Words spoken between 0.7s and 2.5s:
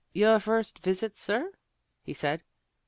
visit, sir?" he said.